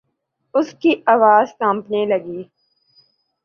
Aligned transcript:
اس 0.53 0.73
کی 0.81 0.91
آواز 1.05 1.47
کانپنے 1.59 2.05
لگی۔ 2.05 2.41